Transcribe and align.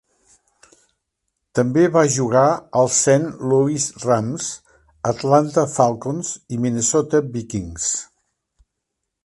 També 1.59 1.83
va 1.97 2.01
jugar 2.13 2.45
als 2.81 2.95
Saint 3.07 3.27
Louis 3.51 3.85
Rams, 4.05 4.47
Atlanta 5.13 5.67
Falcons 5.75 6.33
i 6.57 6.61
Minnesota 6.65 7.23
Vikings. 7.37 7.91